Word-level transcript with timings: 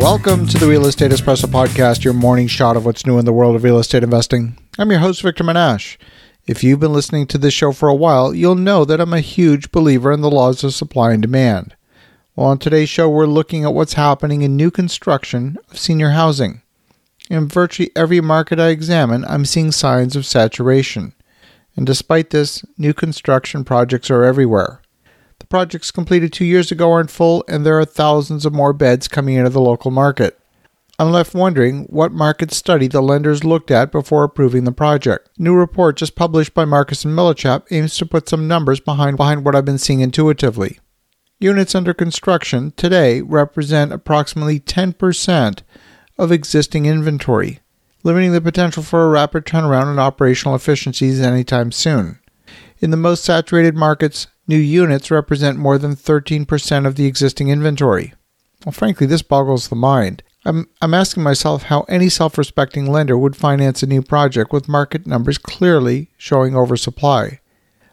Welcome 0.00 0.46
to 0.46 0.56
the 0.56 0.66
Real 0.66 0.86
Estate 0.86 1.10
Espresso 1.10 1.44
Podcast, 1.44 2.04
your 2.04 2.14
morning 2.14 2.46
shot 2.46 2.74
of 2.74 2.86
what's 2.86 3.04
new 3.04 3.18
in 3.18 3.26
the 3.26 3.34
world 3.34 3.54
of 3.54 3.62
real 3.62 3.78
estate 3.78 4.02
investing. 4.02 4.56
I'm 4.78 4.90
your 4.90 5.00
host, 5.00 5.20
Victor 5.20 5.44
Menasce. 5.44 5.98
If 6.46 6.64
you've 6.64 6.80
been 6.80 6.94
listening 6.94 7.26
to 7.26 7.36
this 7.36 7.52
show 7.52 7.70
for 7.72 7.90
a 7.90 7.94
while, 7.94 8.34
you'll 8.34 8.54
know 8.54 8.86
that 8.86 8.98
I'm 8.98 9.12
a 9.12 9.20
huge 9.20 9.70
believer 9.70 10.10
in 10.10 10.22
the 10.22 10.30
laws 10.30 10.64
of 10.64 10.72
supply 10.72 11.12
and 11.12 11.20
demand. 11.20 11.76
Well, 12.34 12.46
on 12.46 12.58
today's 12.58 12.88
show, 12.88 13.10
we're 13.10 13.26
looking 13.26 13.62
at 13.64 13.74
what's 13.74 13.92
happening 13.92 14.40
in 14.40 14.56
new 14.56 14.70
construction 14.70 15.58
of 15.70 15.78
senior 15.78 16.10
housing. 16.10 16.62
In 17.28 17.46
virtually 17.46 17.90
every 17.94 18.22
market 18.22 18.58
I 18.58 18.68
examine, 18.68 19.26
I'm 19.26 19.44
seeing 19.44 19.70
signs 19.70 20.16
of 20.16 20.24
saturation. 20.24 21.12
And 21.76 21.86
despite 21.86 22.30
this, 22.30 22.64
new 22.78 22.94
construction 22.94 23.64
projects 23.64 24.10
are 24.10 24.24
everywhere. 24.24 24.79
The 25.40 25.46
projects 25.46 25.90
completed 25.90 26.32
two 26.32 26.44
years 26.44 26.70
ago 26.70 26.92
aren't 26.92 27.10
full, 27.10 27.44
and 27.48 27.66
there 27.66 27.78
are 27.78 27.84
thousands 27.84 28.46
of 28.46 28.52
more 28.52 28.72
beds 28.72 29.08
coming 29.08 29.34
into 29.34 29.50
the 29.50 29.60
local 29.60 29.90
market. 29.90 30.38
I'm 30.98 31.10
left 31.10 31.34
wondering 31.34 31.84
what 31.84 32.12
market 32.12 32.52
study 32.52 32.86
the 32.86 33.00
lenders 33.00 33.42
looked 33.42 33.70
at 33.70 33.90
before 33.90 34.22
approving 34.22 34.64
the 34.64 34.70
project. 34.70 35.30
New 35.38 35.54
report 35.54 35.96
just 35.96 36.14
published 36.14 36.52
by 36.52 36.66
Marcus 36.66 37.06
and 37.06 37.16
Millichap 37.16 37.64
aims 37.70 37.96
to 37.96 38.04
put 38.04 38.28
some 38.28 38.46
numbers 38.46 38.80
behind, 38.80 39.16
behind 39.16 39.42
what 39.42 39.56
I've 39.56 39.64
been 39.64 39.78
seeing 39.78 40.00
intuitively. 40.00 40.78
Units 41.38 41.74
under 41.74 41.94
construction 41.94 42.74
today 42.76 43.22
represent 43.22 43.94
approximately 43.94 44.60
10% 44.60 45.62
of 46.18 46.30
existing 46.30 46.84
inventory, 46.84 47.60
limiting 48.02 48.32
the 48.32 48.42
potential 48.42 48.82
for 48.82 49.06
a 49.06 49.08
rapid 49.08 49.46
turnaround 49.46 49.90
in 49.90 49.98
operational 49.98 50.54
efficiencies 50.54 51.18
anytime 51.18 51.72
soon. 51.72 52.18
In 52.80 52.90
the 52.90 52.98
most 52.98 53.24
saturated 53.24 53.74
markets, 53.74 54.26
new 54.50 54.58
units 54.58 55.12
represent 55.12 55.56
more 55.56 55.78
than 55.78 55.94
13% 55.94 56.84
of 56.84 56.96
the 56.96 57.06
existing 57.06 57.48
inventory. 57.48 58.12
Well, 58.66 58.72
frankly, 58.72 59.06
this 59.06 59.22
boggles 59.22 59.68
the 59.68 59.76
mind. 59.76 60.24
I'm, 60.44 60.68
I'm 60.82 60.92
asking 60.92 61.22
myself 61.22 61.64
how 61.64 61.82
any 61.82 62.08
self 62.08 62.36
respecting 62.36 62.90
lender 62.90 63.16
would 63.16 63.36
finance 63.36 63.82
a 63.82 63.86
new 63.86 64.02
project 64.02 64.52
with 64.52 64.68
market 64.68 65.06
numbers 65.06 65.38
clearly 65.38 66.10
showing 66.18 66.56
oversupply. 66.56 67.40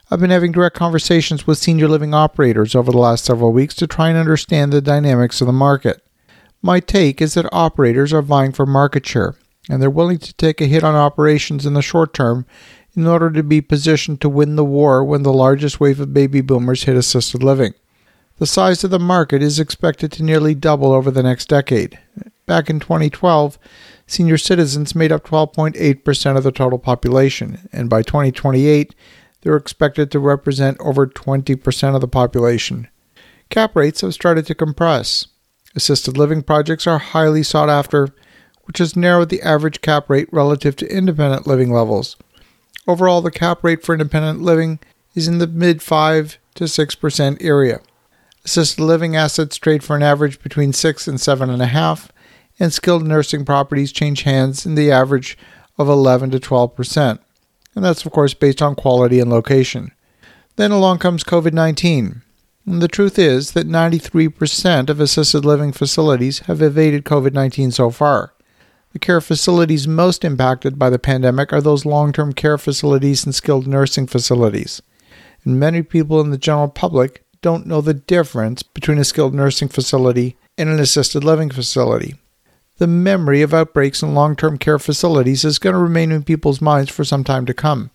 I've 0.09 0.19
been 0.19 0.31
having 0.31 0.51
direct 0.51 0.75
conversations 0.75 1.45
with 1.45 1.57
senior 1.57 1.87
living 1.87 2.13
operators 2.13 2.73
over 2.73 2.91
the 2.91 2.97
last 2.97 3.23
several 3.23 3.53
weeks 3.53 3.75
to 3.75 3.87
try 3.87 4.09
and 4.09 4.17
understand 4.17 4.73
the 4.73 4.81
dynamics 4.81 5.41
of 5.41 5.47
the 5.47 5.53
market. 5.53 6.01
My 6.61 6.79
take 6.79 7.21
is 7.21 7.35
that 7.35 7.47
operators 7.51 8.13
are 8.13 8.21
vying 8.21 8.51
for 8.51 8.65
market 8.65 9.05
share, 9.05 9.35
and 9.69 9.81
they're 9.81 9.89
willing 9.89 10.17
to 10.19 10.33
take 10.33 10.59
a 10.59 10.65
hit 10.65 10.83
on 10.83 10.95
operations 10.95 11.65
in 11.65 11.75
the 11.75 11.81
short 11.81 12.13
term 12.13 12.45
in 12.97 13.05
order 13.05 13.29
to 13.29 13.43
be 13.43 13.61
positioned 13.61 14.19
to 14.19 14.27
win 14.27 14.55
the 14.55 14.65
war 14.65 15.03
when 15.03 15.21
the 15.21 15.31
largest 15.31 15.79
wave 15.79 15.99
of 15.99 16.15
baby 16.15 16.41
boomers 16.41 16.83
hit 16.83 16.97
assisted 16.97 17.43
living. 17.43 17.73
The 18.39 18.47
size 18.47 18.83
of 18.83 18.89
the 18.89 18.99
market 18.99 19.43
is 19.43 19.59
expected 19.59 20.11
to 20.13 20.23
nearly 20.23 20.55
double 20.55 20.91
over 20.91 21.11
the 21.11 21.23
next 21.23 21.47
decade. 21.47 21.99
Back 22.47 22.69
in 22.69 22.79
2012, 22.79 23.59
senior 24.07 24.37
citizens 24.37 24.95
made 24.95 25.11
up 25.11 25.27
12.8% 25.27 26.37
of 26.37 26.43
the 26.43 26.51
total 26.51 26.79
population, 26.79 27.69
and 27.71 27.87
by 27.87 28.01
2028, 28.01 28.95
they're 29.41 29.55
expected 29.55 30.09
to 30.11 30.19
represent 30.19 30.77
over 30.79 31.05
20% 31.05 31.95
of 31.95 32.01
the 32.01 32.07
population. 32.07 32.87
Cap 33.49 33.75
rates 33.75 34.01
have 34.01 34.13
started 34.13 34.45
to 34.47 34.55
compress. 34.55 35.27
Assisted 35.75 36.17
living 36.17 36.41
projects 36.41 36.87
are 36.87 36.97
highly 36.97 37.43
sought 37.43 37.69
after, 37.69 38.09
which 38.63 38.79
has 38.79 38.95
narrowed 38.95 39.29
the 39.29 39.41
average 39.43 39.81
cap 39.81 40.09
rate 40.09 40.27
relative 40.31 40.75
to 40.77 40.91
independent 40.91 41.45
living 41.45 41.71
levels. 41.71 42.17
Overall, 42.87 43.21
the 43.21 43.31
cap 43.31 43.63
rate 43.63 43.83
for 43.83 43.93
independent 43.93 44.41
living 44.41 44.79
is 45.13 45.27
in 45.27 45.39
the 45.39 45.47
mid 45.47 45.81
5 45.81 46.37
to 46.55 46.63
6% 46.63 47.37
area. 47.43 47.81
Assisted 48.45 48.81
living 48.81 49.15
assets 49.15 49.57
trade 49.57 49.83
for 49.83 49.95
an 49.95 50.03
average 50.03 50.41
between 50.41 50.71
6 50.71 51.07
and 51.07 51.17
7.5, 51.17 52.09
and 52.59 52.71
skilled 52.71 53.05
nursing 53.05 53.43
properties 53.43 53.91
change 53.91 54.23
hands 54.23 54.65
in 54.65 54.75
the 54.75 54.91
average 54.91 55.37
of 55.77 55.89
11 55.89 56.31
to 56.31 56.39
12%. 56.39 57.19
And 57.75 57.85
that's, 57.85 58.05
of 58.05 58.11
course, 58.11 58.33
based 58.33 58.61
on 58.61 58.73
quality 58.73 59.19
and 59.19 59.29
location. 59.29 59.91
Then 60.55 60.71
along 60.71 60.99
comes 60.99 61.23
COVID 61.23 61.53
19. 61.53 62.23
And 62.65 62.81
the 62.81 62.87
truth 62.87 63.19
is 63.19 63.51
that 63.51 63.67
93% 63.67 64.89
of 64.89 64.99
assisted 64.99 65.45
living 65.45 65.71
facilities 65.71 66.39
have 66.39 66.61
evaded 66.61 67.05
COVID 67.05 67.33
19 67.33 67.71
so 67.71 67.91
far. 67.91 68.33
The 68.93 68.99
care 68.99 69.21
facilities 69.21 69.87
most 69.87 70.23
impacted 70.23 70.79
by 70.79 70.89
the 70.89 70.99
pandemic 70.99 71.51
are 71.51 71.61
those 71.61 71.85
long 71.85 72.13
term 72.13 72.33
care 72.33 72.57
facilities 72.57 73.25
and 73.25 73.35
skilled 73.35 73.67
nursing 73.67 74.07
facilities. 74.07 74.81
And 75.43 75.59
many 75.59 75.81
people 75.83 76.21
in 76.21 76.31
the 76.31 76.37
general 76.37 76.69
public 76.69 77.23
don't 77.41 77.67
know 77.67 77.81
the 77.81 77.93
difference 77.93 78.63
between 78.63 78.97
a 78.97 79.03
skilled 79.03 79.33
nursing 79.33 79.67
facility 79.67 80.37
and 80.57 80.69
an 80.69 80.79
assisted 80.79 81.23
living 81.23 81.49
facility. 81.49 82.15
The 82.77 82.87
memory 82.87 83.41
of 83.41 83.53
outbreaks 83.53 84.01
in 84.01 84.13
long 84.13 84.35
term 84.35 84.57
care 84.57 84.79
facilities 84.79 85.43
is 85.43 85.59
going 85.59 85.73
to 85.73 85.79
remain 85.79 86.11
in 86.11 86.23
people's 86.23 86.61
minds 86.61 86.91
for 86.91 87.03
some 87.03 87.23
time 87.23 87.45
to 87.47 87.53
come. 87.53 87.91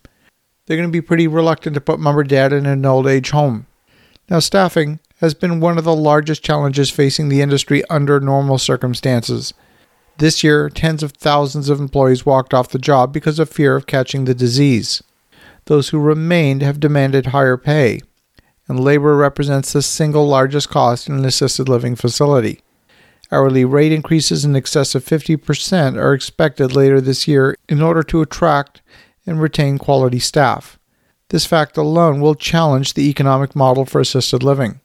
They're 0.67 0.77
going 0.77 0.89
to 0.89 0.93
be 0.93 1.01
pretty 1.01 1.27
reluctant 1.27 1.75
to 1.75 1.81
put 1.81 2.01
mom 2.01 2.19
or 2.19 2.25
dad 2.25 2.53
in 2.53 2.67
an 2.67 2.85
old 2.85 3.07
age 3.07 3.31
home. 3.31 3.67
Now, 4.29 4.39
staffing 4.39 5.01
has 5.21 5.35
been 5.35 5.61
one 5.61 5.79
of 5.79 5.85
the 5.85 5.95
largest 5.95 6.43
challenges 6.43 6.91
facing 6.91 7.29
the 7.29 7.43
industry 7.43 7.85
under 7.91 8.21
normal 8.21 8.59
circumstances. 8.59 9.55
This 10.23 10.45
year, 10.45 10.71
tens 10.71 11.03
of 11.03 11.15
thousands 11.15 11.69
of 11.69 11.81
employees 11.81 12.25
walked 12.25 12.55
off 12.55 12.69
the 12.69 12.79
job 12.79 13.13
because 13.13 13.41
of 13.41 13.51
fear 13.51 13.75
of 13.75 13.89
catching 13.89 14.25
the 14.25 14.37
disease. 14.37 15.03
Those 15.65 15.89
who 15.89 15.99
remained 15.99 16.63
have 16.63 16.79
demanded 16.79 17.27
higher 17.27 17.57
pay, 17.57 18.03
and 18.69 18.79
labor 18.79 19.17
represents 19.17 19.73
the 19.73 19.83
single 19.83 20.29
largest 20.29 20.69
cost 20.69 21.09
in 21.09 21.17
an 21.17 21.25
assisted 21.25 21.69
living 21.69 21.97
facility. 21.97 22.61
Hourly 23.33 23.65
rate 23.65 23.91
increases 23.91 24.45
in 24.45 24.55
excess 24.55 24.95
of 24.95 25.05
50% 25.05 25.97
are 25.97 26.15
expected 26.15 26.73
later 26.73 27.01
this 27.01 27.27
year 27.27 27.57
in 27.69 27.83
order 27.83 28.05
to 28.05 28.23
attract 28.23 28.81
and 29.27 29.41
retain 29.41 29.77
quality 29.77 30.21
staff. 30.21 30.79
This 31.31 31.47
fact 31.47 31.77
alone 31.77 32.21
will 32.21 32.37
challenge 32.37 32.95
the 32.95 33.09
economic 33.11 33.57
model 33.57 33.85
for 33.87 34.01
assisted 34.01 34.45
living. 34.45 34.79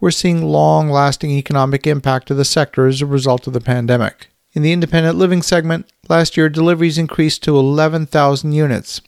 We're 0.00 0.10
seeing 0.10 0.42
long 0.42 0.90
lasting 0.90 1.30
economic 1.30 1.86
impact 1.86 2.26
to 2.26 2.34
the 2.34 2.44
sector 2.44 2.88
as 2.88 3.00
a 3.00 3.06
result 3.06 3.46
of 3.46 3.52
the 3.52 3.60
pandemic. 3.60 4.26
In 4.54 4.62
the 4.62 4.72
independent 4.72 5.16
living 5.16 5.40
segment, 5.42 5.90
last 6.08 6.36
year 6.36 6.48
deliveries 6.48 6.98
increased 6.98 7.42
to 7.44 7.56
11,000 7.56 8.52
units, 8.52 9.00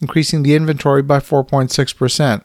increasing 0.00 0.42
the 0.42 0.54
inventory 0.54 1.02
by 1.02 1.20
4.6%. 1.20 2.44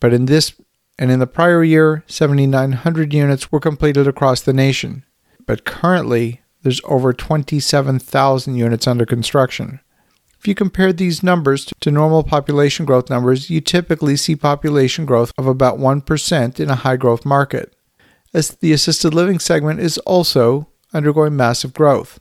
But 0.00 0.12
in 0.12 0.26
this 0.26 0.54
and 0.98 1.12
in 1.12 1.20
the 1.20 1.26
prior 1.28 1.62
year, 1.62 2.02
7,900 2.08 3.14
units 3.14 3.52
were 3.52 3.60
completed 3.60 4.08
across 4.08 4.40
the 4.40 4.52
nation. 4.52 5.04
But 5.46 5.64
currently, 5.64 6.40
there's 6.62 6.80
over 6.84 7.12
27,000 7.12 8.56
units 8.56 8.86
under 8.88 9.06
construction. 9.06 9.78
If 10.40 10.48
you 10.48 10.54
compare 10.56 10.92
these 10.92 11.22
numbers 11.22 11.72
to 11.80 11.90
normal 11.90 12.24
population 12.24 12.84
growth 12.84 13.10
numbers, 13.10 13.50
you 13.50 13.60
typically 13.60 14.16
see 14.16 14.34
population 14.34 15.04
growth 15.04 15.32
of 15.38 15.46
about 15.46 15.78
1% 15.78 16.60
in 16.60 16.70
a 16.70 16.74
high 16.74 16.96
growth 16.96 17.24
market. 17.24 17.74
As 18.34 18.50
the 18.50 18.72
assisted 18.72 19.14
living 19.14 19.38
segment 19.38 19.80
is 19.80 19.98
also 19.98 20.68
undergoing 20.92 21.36
massive 21.36 21.74
growth. 21.74 22.20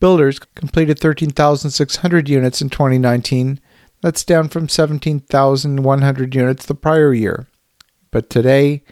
Builders 0.00 0.38
completed 0.38 0.98
13,600 0.98 2.28
units 2.28 2.60
in 2.60 2.70
2019. 2.70 3.60
That's 4.00 4.24
down 4.24 4.48
from 4.48 4.68
17,100 4.68 6.34
units 6.34 6.66
the 6.66 6.74
prior 6.74 7.14
year. 7.14 7.46
But 8.10 8.28
today, 8.28 8.82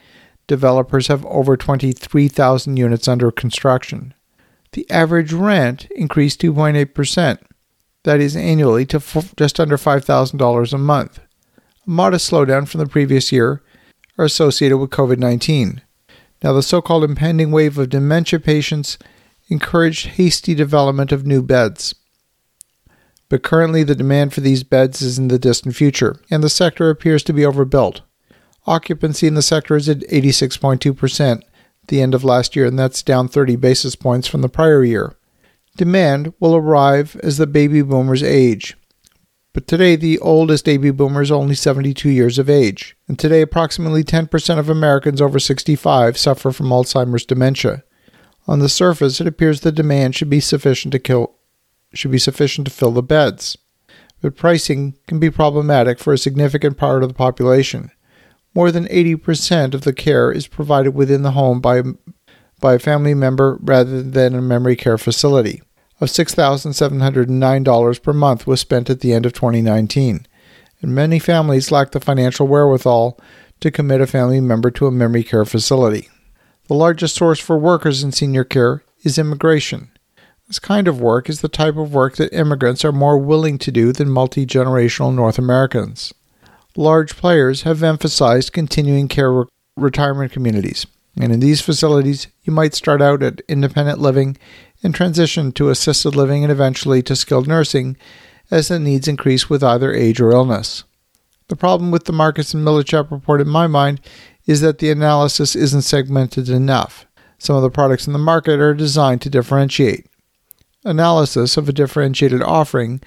developers 0.46 1.08
have 1.08 1.26
over 1.26 1.56
23,000 1.56 2.76
units 2.76 3.08
under 3.08 3.30
construction. 3.30 4.14
The 4.72 4.88
average 4.90 5.32
rent 5.32 5.86
increased 5.90 6.42
2.8%, 6.42 7.38
that 8.04 8.20
is 8.20 8.36
annually, 8.36 8.86
to 8.86 8.98
f- 8.98 9.34
just 9.36 9.58
under 9.58 9.76
$5,000 9.76 10.72
a 10.72 10.78
month. 10.78 11.18
A 11.86 11.90
modest 11.90 12.30
slowdown 12.30 12.68
from 12.68 12.78
the 12.78 12.86
previous 12.86 13.32
year 13.32 13.62
are 14.16 14.24
associated 14.24 14.78
with 14.78 14.90
COVID 14.90 15.18
19. 15.18 15.82
Now, 16.42 16.52
the 16.52 16.62
so 16.62 16.80
called 16.80 17.04
impending 17.04 17.50
wave 17.50 17.76
of 17.76 17.90
dementia 17.90 18.40
patients 18.40 18.98
encouraged 19.48 20.06
hasty 20.06 20.54
development 20.54 21.12
of 21.12 21.26
new 21.26 21.42
beds. 21.42 21.94
But 23.28 23.42
currently, 23.42 23.82
the 23.84 23.94
demand 23.94 24.32
for 24.32 24.40
these 24.40 24.64
beds 24.64 25.02
is 25.02 25.18
in 25.18 25.28
the 25.28 25.38
distant 25.38 25.76
future, 25.76 26.16
and 26.30 26.42
the 26.42 26.48
sector 26.48 26.90
appears 26.90 27.22
to 27.24 27.32
be 27.32 27.44
overbuilt. 27.44 28.00
Occupancy 28.66 29.26
in 29.26 29.34
the 29.34 29.42
sector 29.42 29.76
is 29.76 29.88
at 29.88 30.00
86.2% 30.00 31.42
the 31.88 32.00
end 32.00 32.14
of 32.14 32.24
last 32.24 32.56
year, 32.56 32.66
and 32.66 32.78
that's 32.78 33.02
down 33.02 33.28
30 33.28 33.56
basis 33.56 33.94
points 33.94 34.26
from 34.26 34.42
the 34.42 34.48
prior 34.48 34.82
year. 34.82 35.16
Demand 35.76 36.32
will 36.40 36.56
arrive 36.56 37.16
as 37.22 37.36
the 37.36 37.46
baby 37.46 37.82
boomers 37.82 38.22
age. 38.22 38.76
But 39.52 39.66
today, 39.66 39.96
the 39.96 40.18
oldest 40.20 40.64
baby 40.64 40.90
boomer 40.92 41.22
is 41.22 41.32
only 41.32 41.56
72 41.56 42.08
years 42.08 42.38
of 42.38 42.48
age, 42.48 42.96
and 43.08 43.18
today, 43.18 43.40
approximately 43.40 44.04
10% 44.04 44.58
of 44.58 44.68
Americans 44.68 45.20
over 45.20 45.40
65 45.40 46.16
suffer 46.16 46.52
from 46.52 46.68
Alzheimer's 46.68 47.24
dementia. 47.24 47.82
On 48.46 48.60
the 48.60 48.68
surface, 48.68 49.20
it 49.20 49.26
appears 49.26 49.60
the 49.60 49.72
demand 49.72 50.14
should 50.14 50.30
be 50.30 50.40
sufficient 50.40 50.92
to 50.92 51.00
kill, 51.00 51.34
should 51.92 52.12
be 52.12 52.18
sufficient 52.18 52.68
to 52.68 52.72
fill 52.72 52.92
the 52.92 53.02
beds, 53.02 53.58
but 54.20 54.36
pricing 54.36 54.96
can 55.08 55.18
be 55.18 55.30
problematic 55.30 55.98
for 55.98 56.12
a 56.12 56.18
significant 56.18 56.76
part 56.76 57.02
of 57.02 57.08
the 57.08 57.14
population. 57.14 57.90
More 58.54 58.70
than 58.70 58.86
80% 58.86 59.74
of 59.74 59.82
the 59.82 59.92
care 59.92 60.30
is 60.30 60.46
provided 60.46 60.94
within 60.94 61.22
the 61.22 61.32
home 61.32 61.60
by 61.60 61.82
by 62.60 62.74
a 62.74 62.78
family 62.78 63.14
member 63.14 63.58
rather 63.62 64.02
than 64.02 64.34
a 64.34 64.42
memory 64.42 64.76
care 64.76 64.98
facility. 64.98 65.62
Of 66.00 66.08
$6,709 66.08 68.02
per 68.02 68.12
month 68.14 68.46
was 68.46 68.60
spent 68.60 68.88
at 68.88 69.00
the 69.00 69.12
end 69.12 69.26
of 69.26 69.34
2019, 69.34 70.26
and 70.80 70.94
many 70.94 71.18
families 71.18 71.70
lack 71.70 71.90
the 71.90 72.00
financial 72.00 72.46
wherewithal 72.46 73.18
to 73.60 73.70
commit 73.70 74.00
a 74.00 74.06
family 74.06 74.40
member 74.40 74.70
to 74.70 74.86
a 74.86 74.90
memory 74.90 75.22
care 75.22 75.44
facility. 75.44 76.08
The 76.68 76.74
largest 76.74 77.16
source 77.16 77.38
for 77.38 77.58
workers 77.58 78.02
in 78.02 78.12
senior 78.12 78.44
care 78.44 78.82
is 79.02 79.18
immigration. 79.18 79.90
This 80.46 80.58
kind 80.58 80.88
of 80.88 81.00
work 81.00 81.28
is 81.28 81.42
the 81.42 81.48
type 81.48 81.76
of 81.76 81.92
work 81.92 82.16
that 82.16 82.32
immigrants 82.32 82.82
are 82.84 82.92
more 82.92 83.18
willing 83.18 83.58
to 83.58 83.70
do 83.70 83.92
than 83.92 84.08
multi 84.08 84.46
generational 84.46 85.14
North 85.14 85.38
Americans. 85.38 86.14
Large 86.76 87.16
players 87.16 87.62
have 87.62 87.82
emphasized 87.82 88.52
continuing 88.52 89.06
care 89.06 89.32
re- 89.32 89.44
retirement 89.76 90.32
communities, 90.32 90.86
and 91.16 91.32
in 91.32 91.40
these 91.40 91.60
facilities, 91.60 92.26
you 92.44 92.52
might 92.52 92.74
start 92.74 93.02
out 93.02 93.22
at 93.22 93.42
independent 93.48 93.98
living 93.98 94.38
and 94.82 94.94
transition 94.94 95.52
to 95.52 95.70
assisted 95.70 96.14
living 96.14 96.42
and 96.42 96.52
eventually 96.52 97.02
to 97.02 97.16
skilled 97.16 97.46
nursing 97.46 97.96
as 98.50 98.68
the 98.68 98.78
needs 98.78 99.08
increase 99.08 99.48
with 99.48 99.62
either 99.62 99.92
age 99.92 100.20
or 100.20 100.32
illness. 100.32 100.84
The 101.48 101.56
problem 101.56 101.90
with 101.90 102.04
the 102.04 102.12
Marcus 102.12 102.54
and 102.54 102.66
Millichap 102.66 103.10
report, 103.10 103.40
in 103.40 103.48
my 103.48 103.66
mind, 103.66 104.00
is 104.46 104.60
that 104.60 104.78
the 104.78 104.90
analysis 104.90 105.54
isn't 105.54 105.82
segmented 105.82 106.48
enough. 106.48 107.06
Some 107.38 107.56
of 107.56 107.62
the 107.62 107.70
products 107.70 108.06
in 108.06 108.12
the 108.12 108.18
market 108.18 108.60
are 108.60 108.74
designed 108.74 109.22
to 109.22 109.30
differentiate. 109.30 110.06
Analysis 110.84 111.56
of 111.56 111.68
a 111.68 111.72
differentiated 111.72 112.42
offering 112.42 113.00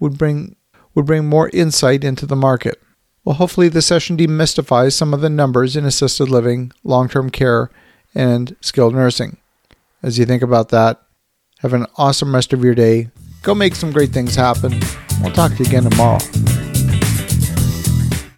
would 0.00 0.18
bring 0.18 0.56
would 0.94 1.06
bring 1.06 1.26
more 1.26 1.50
insight 1.52 2.04
into 2.04 2.24
the 2.24 2.36
market. 2.36 2.80
Well, 3.24 3.36
hopefully, 3.36 3.68
this 3.68 3.86
session 3.86 4.16
demystifies 4.16 4.92
some 4.92 5.12
of 5.12 5.20
the 5.20 5.30
numbers 5.30 5.76
in 5.76 5.84
assisted 5.84 6.28
living, 6.28 6.72
long 6.84 7.08
term 7.08 7.30
care, 7.30 7.70
and 8.14 8.54
skilled 8.60 8.94
nursing. 8.94 9.38
As 10.02 10.18
you 10.18 10.26
think 10.26 10.42
about 10.42 10.68
that, 10.68 11.02
have 11.64 11.72
an 11.72 11.86
awesome 11.96 12.34
rest 12.34 12.52
of 12.52 12.62
your 12.62 12.74
day. 12.74 13.08
Go 13.40 13.54
make 13.54 13.74
some 13.74 13.90
great 13.90 14.10
things 14.10 14.34
happen. 14.34 14.78
We'll 15.22 15.32
talk 15.32 15.52
to 15.52 15.62
you 15.62 15.64
again 15.64 15.84
tomorrow. 15.84 16.18